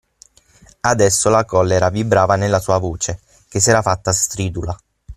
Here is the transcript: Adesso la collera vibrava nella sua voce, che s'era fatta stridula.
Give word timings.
Adesso 0.79 1.29
la 1.29 1.45
collera 1.45 1.91
vibrava 1.91 2.35
nella 2.35 2.57
sua 2.59 2.79
voce, 2.79 3.19
che 3.47 3.59
s'era 3.59 3.83
fatta 3.83 4.11
stridula. 4.11 4.75